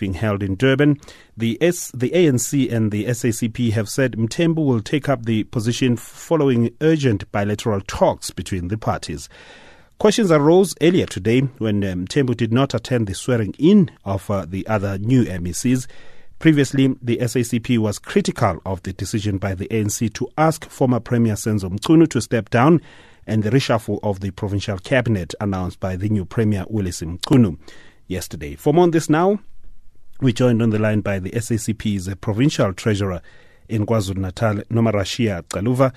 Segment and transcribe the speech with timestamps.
[0.00, 0.98] being held in Durban.
[1.36, 5.96] The S, the ANC and the SACP have said Mthembu will take up the position
[5.96, 9.28] following urgent bilateral talks between the parties.
[9.98, 14.44] Questions arose earlier today when um, Mthembu did not attend the swearing in of uh,
[14.46, 15.86] the other new MECs.
[16.38, 21.34] Previously, the SACP was critical of the decision by the ANC to ask former Premier
[21.34, 22.82] Senzo Mchunu to step down
[23.26, 27.58] and the reshuffle of the provincial cabinet announced by the new Premier Willies Mchunu
[28.06, 28.56] yesterday.
[28.56, 29.38] For more on this now,
[30.20, 33.20] we joined on the line by the SACP's provincial treasurer
[33.68, 35.92] in KwaZulu Natal, Nomarashia Qaluva.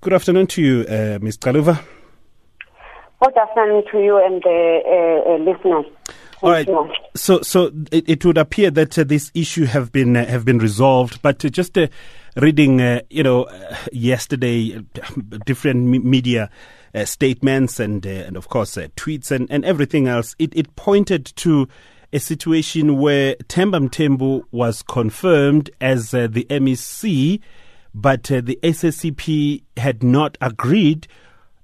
[0.00, 1.38] Good afternoon to you, uh, Ms.
[1.38, 1.82] Qaluva.
[3.22, 5.86] Good afternoon to you and the uh, uh, listeners.
[6.42, 6.68] All right.
[7.14, 10.58] So, so it, it would appear that uh, this issue have been uh, have been
[10.58, 11.86] resolved, but uh, just uh,
[12.36, 13.46] reading, you know,
[13.92, 14.84] yesterday,
[15.46, 16.50] different media
[17.04, 21.68] statements and and of course tweets and, and everything else, it, it pointed to
[22.12, 27.40] a situation where Themba Mthembu was confirmed as uh, the MEC,
[27.94, 31.08] but uh, the SACP had not agreed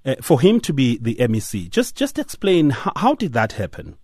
[0.05, 1.69] uh, for him to be the MEC.
[1.69, 3.95] Just just explain how, how did that happen?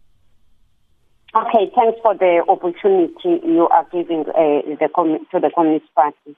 [1.36, 4.88] Okay, thanks for the opportunity you are giving uh, the
[5.32, 6.36] to the Communist Party.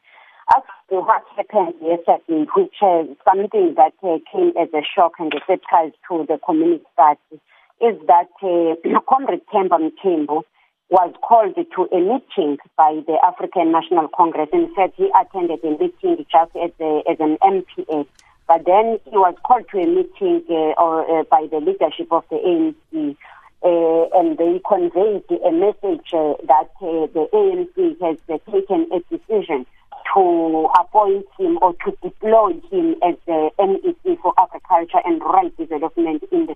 [0.56, 5.34] As to what happened yesterday, which is something that uh, came as a shock and
[5.34, 7.42] a surprise to the Communist Party,
[7.82, 10.44] is that uh, Mthembu
[10.90, 15.72] was called to a meeting by the African National Congress and said he attended a
[15.72, 18.08] meeting just as, a, as an MPA.
[18.48, 22.24] But then he was called to a meeting uh, or, uh, by the leadership of
[22.30, 23.18] the ANC,
[23.64, 29.00] uh, and they conveyed a message uh, that uh, the ANC has uh, taken a
[29.12, 29.66] decision
[30.14, 36.24] to appoint him or to deploy him as the MEC for Agriculture and Rural Development
[36.32, 36.56] in the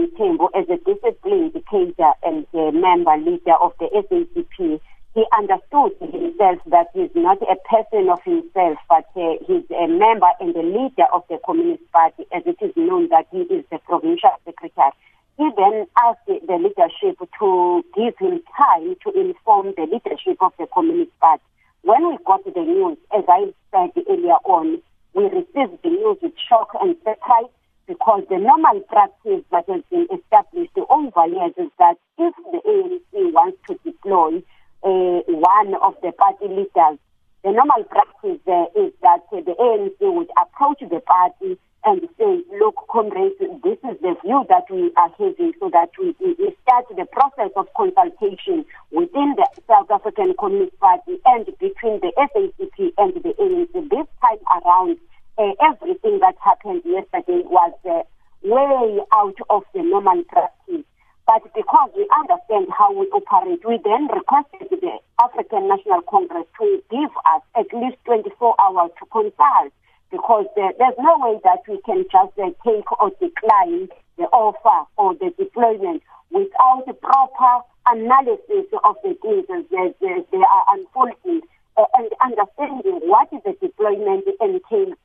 [0.00, 4.80] As a disciplined cadre and member leader of the SACP,
[5.14, 10.30] he understood himself that he's not a person of himself, but uh, he's a member
[10.40, 13.78] and a leader of the Communist Party, as it is known that he is the
[13.78, 14.92] provincial secretary.
[15.36, 20.66] He then asked the leadership to give him time to inform the leadership of the
[20.72, 21.42] Communist Party.
[21.82, 24.80] When we got the news, as I said earlier on,
[25.12, 27.50] we received the news with shock and surprise
[27.90, 33.32] because the normal practice that has been established over years is that if the ANC
[33.34, 34.38] wants to deploy
[34.86, 37.02] uh, one of the party leaders,
[37.42, 42.44] the normal practice uh, is that uh, the ANC would approach the party and say,
[42.62, 46.86] look, comrades, this is the view that we are having so that we, we start
[46.94, 48.62] the process of consultation
[48.92, 53.72] within the South African Communist Party and between the SACP and the ANC.
[53.90, 54.98] This time around,
[55.40, 58.02] uh, everything that happened yesterday was uh,
[58.42, 60.84] way out of the normal practice.
[61.26, 66.82] But because we understand how we operate, we then requested the African National Congress to
[66.90, 69.72] give us at least 24 hours to consult
[70.10, 74.88] because uh, there's no way that we can just uh, take or decline the offer
[74.98, 81.40] or the deployment without a proper analysis of the things as they, are unfolding
[81.76, 84.99] uh, and understanding what is the deployment entails the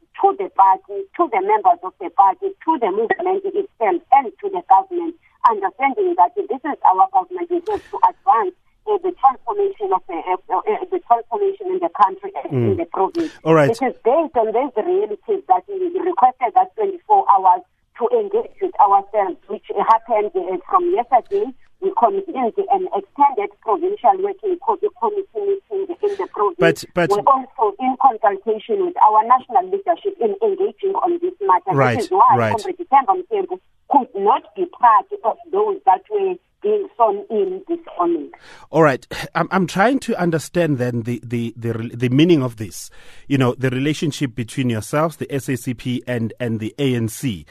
[0.66, 5.14] party, to the members of the party, to the movement itself, and to the government,
[5.46, 8.56] understanding that this is our government, have to advance
[8.90, 12.72] uh, the transformation of the, uh, uh, the transformation in the country and mm.
[12.72, 13.34] in the province.
[13.44, 13.70] All right.
[13.70, 17.62] It is based on these realities that we requested that 24 hours
[18.02, 20.34] to engage with ourselves, which happened
[20.70, 21.46] from yesterday.
[21.82, 25.62] We convened an extended provincial working committee
[26.06, 26.86] in the province.
[26.94, 31.78] But, but, We're also in consultation with our national leadership in engaging on this matter.
[31.78, 32.56] Right, this is why right.
[32.58, 33.60] Comrade Themba Mthembu
[33.92, 38.32] could not be part of those that were being sworn in this morning.
[38.72, 39.06] All right,
[39.36, 42.90] I'm, I'm trying to understand then the, the, the, the meaning of this.
[43.28, 47.46] You know, the relationship between yourselves, the SACP, and, and the ANC.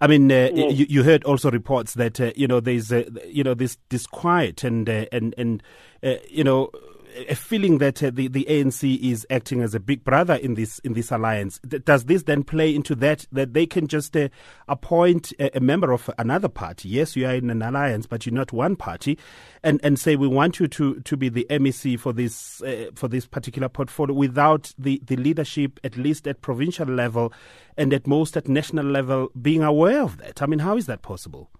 [0.00, 0.72] I mean, uh, yes.
[0.74, 4.64] you, you, heard also reports that uh, you know there's uh, you know this disquiet
[4.64, 5.62] and uh, and and
[6.02, 6.70] uh, you know
[7.28, 10.78] a feeling that uh, the, the ANC is acting as a big brother in this
[10.80, 11.58] in this alliance.
[11.60, 14.28] does this then play into that that they can just uh,
[14.68, 16.88] appoint a, a, member of another party?
[16.88, 19.18] Yes, you are in an alliance, but you're not one party,
[19.62, 23.08] and and say we want you to to be the MEC for this uh, for
[23.08, 27.32] this particular portfolio without the the leadership, at least at provincial level,
[27.76, 30.42] and at most at national level, being aware of that.
[30.42, 31.50] I mean, how is that possible?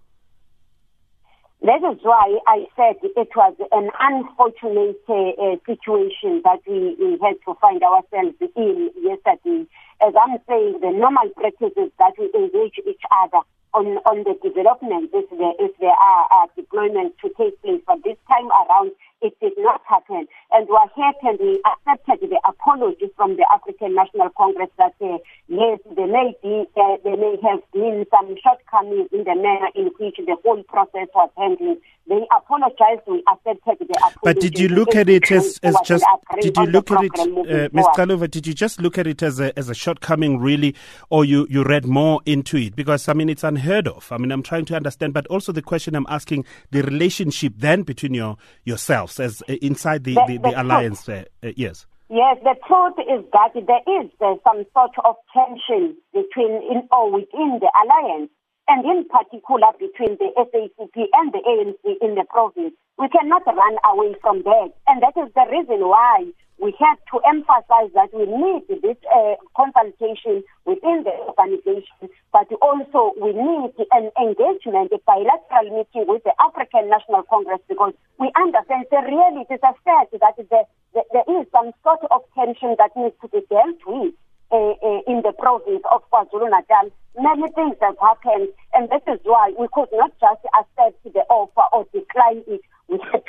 [1.63, 7.37] That is why I said it was an unfortunate uh, situation that we, we had
[7.45, 9.67] to find ourselves in yesterday.
[10.01, 13.41] As I'm saying, the normal practices that we engage each other
[13.73, 17.81] on, on the development if there, if there are uh, deployments to take place.
[17.87, 20.27] But this time around, it did not happen.
[20.51, 25.17] And what happened, we accepted the apology from the African National Congress that, uh,
[25.47, 29.91] yes, there may be, uh, there may have been some shortcomings in the manner in
[29.99, 31.77] which the whole process was handled.
[32.09, 34.19] They apologized, we accepted the apology.
[34.23, 36.03] But did you look at it as, as just,
[36.41, 37.85] did you look at it, uh, Ms.
[37.95, 40.75] Xaluva, did you just look at it as a, as a shortcoming really,
[41.09, 42.75] or you, you read more into it?
[42.75, 44.11] Because, I mean, it's unheard of.
[44.11, 47.83] I mean, I'm trying to understand, but also the question I'm asking, the relationship then
[47.83, 51.07] between your yourselves as uh, inside the, the, the, the alliance.
[51.07, 51.85] Uh, uh, yes.
[52.09, 57.59] Yes, the truth is that there is some sort of tension between in or within
[57.59, 58.29] the alliance,
[58.67, 62.73] and in particular between the SACP and the ANC in the province.
[62.99, 66.27] We cannot run away from that, and that is the reason why
[66.61, 73.17] we have to emphasize that we need this uh, consultation within the organization, but also
[73.17, 78.85] we need an engagement, a bilateral meeting with the African National Congress because we understand
[78.93, 80.45] the reality is a fact that the,
[80.93, 84.13] the, there is some sort of tension that needs to be dealt with.
[84.51, 89.49] Uh, uh, in the province of KwaZulu-Natal, many things have happened, and this is why
[89.57, 92.70] we could not just accept the offer or decline it had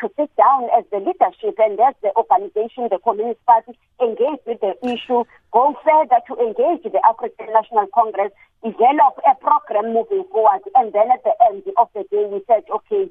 [0.02, 4.60] to sit down as the leadership and as the organization, the Communist Party, engage with
[4.60, 5.22] the issue,
[5.52, 10.62] go further to engage the African National Congress, develop a program moving forward.
[10.75, 13.10] And then at the end of the day, we said, okay,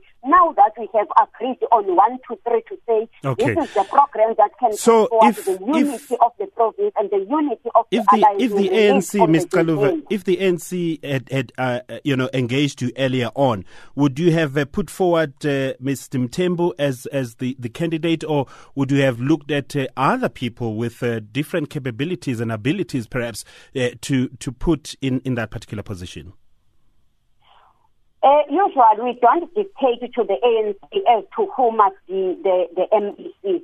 [0.82, 3.54] we have agreed on one, two, three to say, okay.
[3.54, 7.10] this is the program that can so if, the unity if, of the province and
[7.12, 9.46] the unity of if the, the If the ANC, Ms.
[9.46, 14.32] Xaluva, if the ANC had, had uh, you know, engaged you earlier on, would you
[14.32, 16.28] have uh, put forward uh, Mr.
[16.28, 20.76] Mthembu as, as the, the candidate or would you have looked at uh, other people
[20.76, 23.46] with uh, different capabilities and abilities perhaps
[23.76, 26.34] uh, to, to put in, in that particular position?
[28.24, 30.78] Uh, usually, we don't dictate to the ANC
[31.10, 33.64] as to who must be the, the MEC.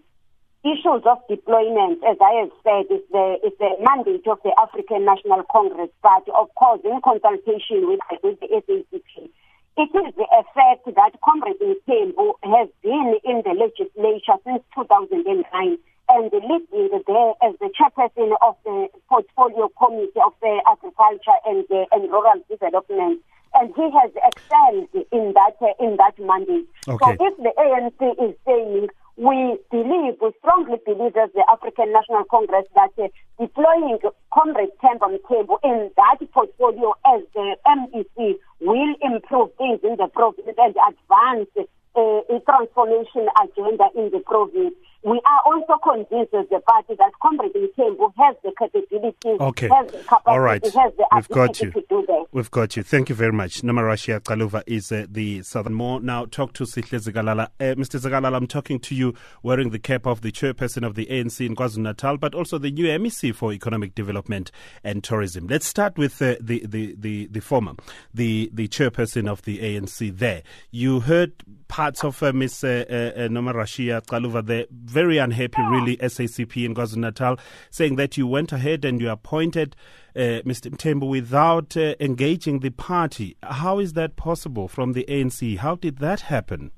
[0.65, 5.05] Issues of deployment, as I have said, is the, is the mandate of the African
[5.05, 9.29] National Congress, but of course, in consultation with, with the SACP.
[9.77, 15.77] It is a fact that Congress Comrade Mthembu has been in the legislature since 2009
[16.09, 21.85] and leading there as the chairperson of the portfolio committee of the agriculture and, uh,
[21.91, 23.21] and rural development
[23.59, 26.67] and he has excelled in that uh, in that mandate.
[26.87, 27.15] Okay.
[27.17, 32.23] So if the ANC is saying we believe, we strongly believe as the African National
[32.29, 33.07] Congress that uh,
[33.41, 33.97] deploying
[34.31, 40.45] Comrade Themba Mthembu in that portfolio as the MEC will improve things in the province
[40.45, 44.75] and advance uh, a transformation agenda in the province.
[45.07, 49.69] We are also convinced as the party that Comrade Mthembu has the capabilities, okay.
[49.69, 50.61] has the capacity, All right.
[50.61, 51.71] has the We've got you.
[51.71, 52.25] to do that.
[52.33, 52.83] We've got you.
[52.83, 53.61] Thank you very much.
[53.61, 56.01] Namarashia Xaluva is uh, the Southern More.
[56.01, 57.45] Now talk to Sihle Zikalala.
[57.57, 58.01] Uh, Mr.
[58.01, 59.13] Zikalala, I'm talking to you
[59.43, 62.87] wearing the cap of the chairperson of the ANC in KwaZulu-Natal, but also the new
[62.87, 64.51] MEC for Economic Development
[64.83, 65.47] and Tourism.
[65.47, 67.75] Let's start with uh, the, the, the, the former,
[68.13, 70.43] the, the chairperson of the ANC there.
[70.69, 71.31] You heard
[71.67, 72.63] parts of uh, Ms.
[72.63, 74.65] Uh, uh, uh Nomarashia Xaluva there,
[75.01, 77.37] very unhappy, really, SACP in KwaZulu Natal,
[77.69, 79.75] saying that you went ahead and you appointed
[80.15, 80.71] uh, Mr.
[80.71, 83.37] Mthembu without uh, engaging the party.
[83.43, 85.59] How is that possible from the ANC?
[85.59, 86.71] How did that happen?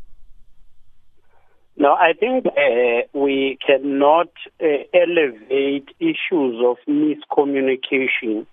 [1.78, 8.46] No, I think uh, we cannot uh, elevate issues of miscommunication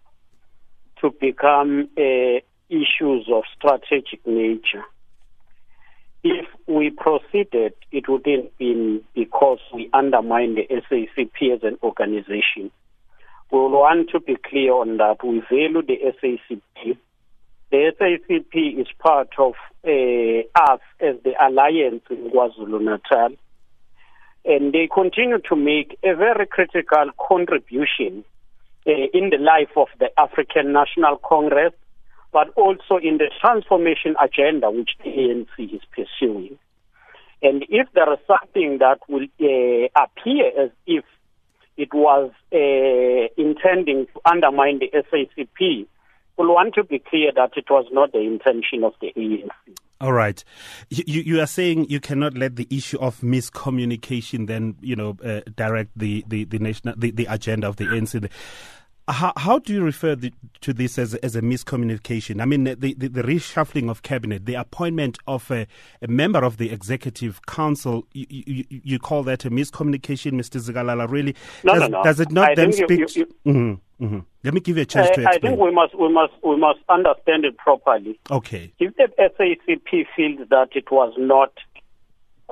[1.00, 2.38] to become uh,
[2.70, 4.84] issues of strategic nature
[6.26, 12.70] if we proceeded, it wouldn't been because we undermine the SACP as an organization.
[13.50, 15.24] We want to be clear on that.
[15.24, 16.98] We value the SACP.
[17.70, 19.54] The SACP is part of
[19.84, 23.36] uh, us as the alliance in KwaZulu Natal,
[24.44, 28.24] and they continue to make a very critical contribution
[28.86, 31.72] uh, in the life of the African National Congress
[32.32, 36.58] but also in the transformation agenda which the ANC is pursuing.
[37.42, 41.04] And if there is something that will uh, appear as if
[41.76, 45.86] it was uh, intending to undermine the SACP,
[46.38, 49.50] we want to be clear that it was not the intention of the ANC.
[49.98, 50.44] All right,
[50.90, 55.40] you you are saying you cannot let the issue of miscommunication then you know uh,
[55.56, 58.30] direct the the the national the, the agenda of the ANC.
[59.08, 60.32] How, how do you refer the,
[60.62, 62.40] to this as, as a miscommunication?
[62.40, 65.66] I mean, the, the, the reshuffling of cabinet, the appointment of a,
[66.02, 70.60] a member of the executive council, you, you, you, call that a miscommunication, Mr.
[70.60, 71.08] Zikalala?
[71.08, 71.36] Really?
[71.62, 72.04] No, does, no, no.
[72.04, 73.16] does it not I then speak?
[73.16, 74.24] you- Mhm, mhm.
[74.42, 75.52] Let me give you a chance Uh, to explain.
[75.52, 78.18] I think we must we must we must understand it properly.
[78.30, 78.72] okay.
[78.78, 81.52] If the SACP feels that it was not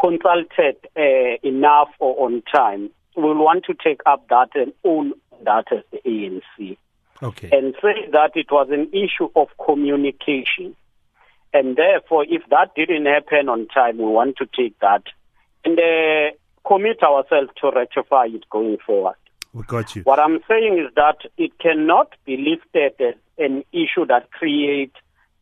[0.00, 5.12] consulted uh, enough or on time, we'll want to take up that and own
[5.44, 6.76] that as the ANC
[7.22, 7.48] Okay.
[7.52, 10.74] and say that it was an issue of communication.
[11.52, 15.04] And therefore, if that didn't happen on time, we want to take that
[15.64, 16.36] and uh,
[16.66, 19.14] commit ourselves to rectify it going forward.
[19.52, 20.02] we got you.
[20.02, 24.96] What I'm saying is that it cannot be lifted as an issue that creates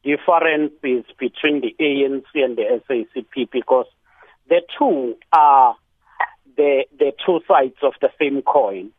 [0.04, 3.86] differences between the ANC and the SACP because
[4.48, 5.76] the two are
[6.56, 8.90] the, the two sides of the same coin.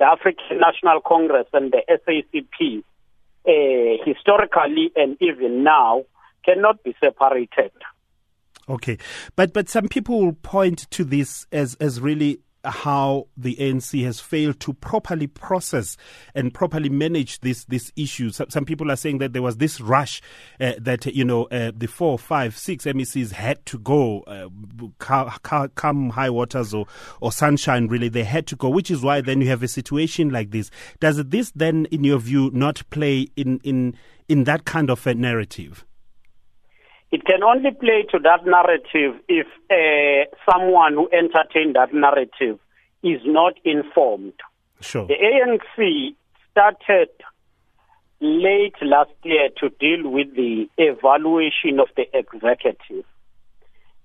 [0.00, 2.82] The African National Congress and the SACP,
[3.46, 6.04] uh, historically and even now,
[6.44, 7.70] cannot be separated.
[8.68, 8.98] Okay,
[9.36, 14.20] but but some people will point to this as as really how the ANC has
[14.20, 15.96] failed to properly process
[16.34, 18.30] and properly manage this this issue.
[18.30, 20.20] Some, some people are saying that there was this rush
[20.60, 24.48] uh, that you know uh, the four, five, six MECs had to go, uh,
[24.98, 26.86] ca- ca- come high waters or
[27.20, 27.88] or sunshine.
[27.88, 30.70] Really, they had to go, which is why then you have a situation like this.
[31.00, 33.96] Does this then, in your view, not play in in
[34.28, 35.84] in that kind of a narrative?
[37.12, 42.58] It can only play to that narrative if uh, someone who entertained that narrative
[43.02, 44.34] is not informed.
[44.80, 45.06] Sure.
[45.06, 46.14] The ANC
[46.50, 47.08] started
[48.20, 53.04] late last year to deal with the evaluation of the executive.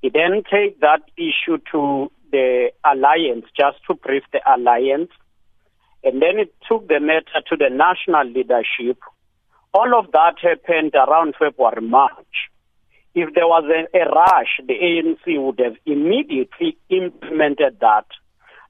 [0.02, 5.12] It then take that issue to the alliance, just to brief the alliance,
[6.04, 9.00] and then it took the matter to the national leadership.
[9.74, 12.50] All of that happened around February, March.
[13.16, 18.06] If there was a, a rush, the ANC would have immediately implemented that.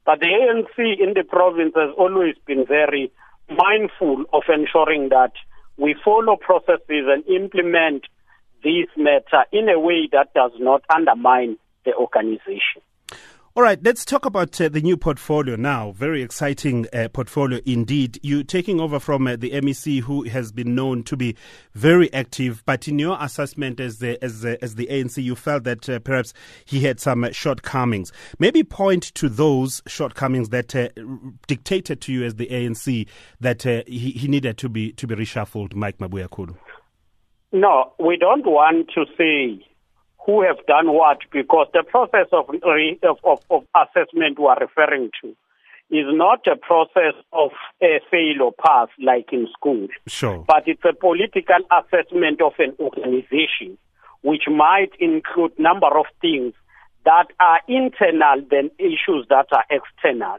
[0.05, 3.11] But the ANC in the province has always been very
[3.49, 5.31] mindful of ensuring that
[5.77, 8.05] we follow processes and implement
[8.63, 12.81] this matter in a way that does not undermine the organization.
[13.57, 15.93] All right, let's talk about uh, the new portfolio now.
[15.93, 18.19] Very exciting uh, portfolio indeed.
[18.21, 21.37] You taking over from uh, the MEC who has been known to be
[21.73, 25.63] very active, but in your assessment as the as the, as the ANC, you felt
[25.63, 26.33] that uh, perhaps
[26.65, 28.11] he had some uh, shortcomings.
[28.39, 30.89] Maybe point to those shortcomings that uh,
[31.47, 33.07] dictated to you as the ANC
[33.39, 35.75] that he, he needed to be to be reshuffled.
[35.75, 36.57] Mike Mabuyakhulu.
[37.53, 39.65] No, we don't want to say
[40.25, 45.11] who have done what because the process of, of, of, of assessment we are referring
[45.21, 45.29] to
[45.91, 47.51] is not a process of
[47.81, 50.43] a fail or pass like in school, Sure.
[50.47, 53.77] but it's a political assessment of an organization
[54.23, 56.53] which might include number of things
[57.05, 60.37] that are internal than issues that are external.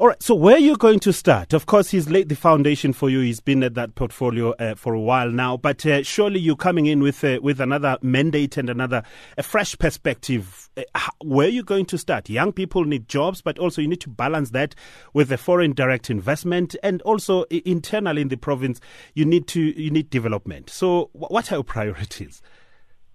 [0.00, 0.22] All right.
[0.22, 1.52] So where are you going to start?
[1.52, 3.20] Of course, he's laid the foundation for you.
[3.20, 5.58] He's been at that portfolio uh, for a while now.
[5.58, 9.02] But uh, surely you're coming in with uh, with another mandate and another
[9.36, 10.70] a fresh perspective.
[10.74, 12.30] Uh, where are you going to start?
[12.30, 14.74] Young people need jobs, but also you need to balance that
[15.12, 18.80] with the foreign direct investment and also internally in the province.
[19.12, 20.70] You need to you need development.
[20.70, 22.40] So wh- what are your priorities?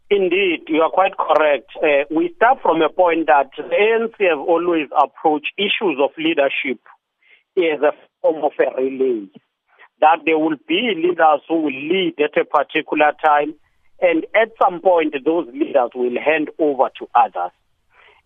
[0.09, 1.71] Indeed, you are quite correct.
[1.81, 6.79] Uh, we start from a point that the ANC have always approached issues of leadership
[7.57, 9.27] as a form of a relay.
[10.01, 13.55] That there will be leaders who will lead at a particular time,
[13.99, 17.51] and at some point, those leaders will hand over to others.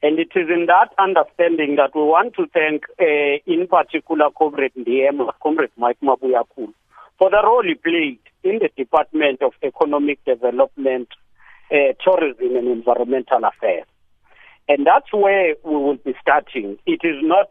[0.01, 4.75] And it is in that understanding that we want to thank, uh, in particular, Comrade
[4.75, 6.74] Ndiema, Comrade Mike Mabuyakhulu,
[7.17, 11.07] for the role he played in the Department of Economic Development
[11.71, 13.85] uh, tourism and environmental affairs.
[14.67, 16.77] And that's where we will be starting.
[16.85, 17.49] It is not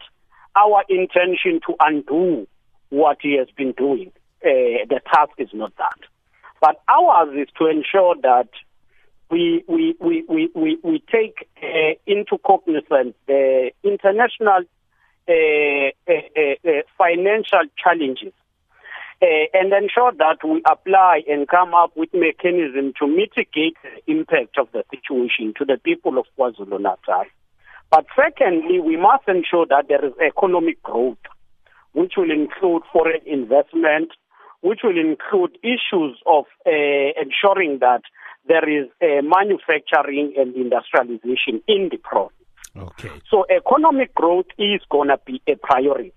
[0.54, 2.46] our intention to undo
[2.90, 4.12] what he has been doing.
[4.44, 5.98] Uh, the task is not that.
[6.60, 8.48] But ours is to ensure that
[9.30, 14.62] we, we, we, we, we, we take uh, into cognizance the international
[15.28, 15.32] uh,
[16.08, 18.32] uh, uh, uh, financial challenges
[19.20, 24.58] uh, and ensure that we apply and come up with mechanism to mitigate the impact
[24.58, 27.24] of the situation to the people of KwaZulu-Natal.
[27.90, 31.18] But secondly, we must ensure that there is economic growth,
[31.92, 34.10] which will include foreign investment,
[34.60, 36.70] which will include issues of uh,
[37.20, 38.02] ensuring that
[38.46, 42.34] there is uh, manufacturing and industrialization in the province.
[42.76, 43.10] Okay.
[43.30, 46.12] So economic growth is going to be a priority.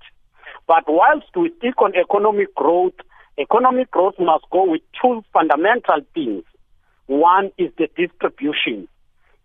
[0.72, 2.94] But whilst we stick on economic growth,
[3.38, 6.46] economic growth must go with two fundamental things.
[7.08, 8.88] One is the distribution.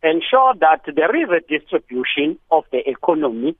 [0.04, 3.56] Ensure that there is a distribution of the economy.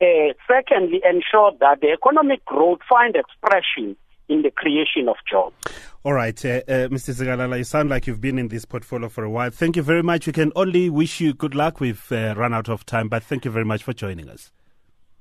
[0.00, 3.96] Uh, secondly, ensure that the economic growth find expression
[4.28, 5.56] in the creation of jobs.
[6.04, 7.12] All right, uh, uh, Mr.
[7.12, 9.50] Zikalala, you sound like you've been in this portfolio for a while.
[9.50, 10.28] Thank you very much.
[10.28, 11.80] We can only wish you good luck.
[11.80, 14.52] We've uh, run out of time, but thank you very much for joining us.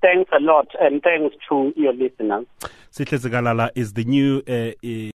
[0.02, 2.46] Thanks a lot, and thanks to your listeners.
[2.92, 4.74] Sihle Zikalala is the new uh,